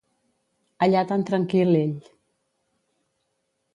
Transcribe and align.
Allà 0.85 1.03
tan 1.11 1.25
tranquil, 1.29 1.77
ell. 1.81 1.95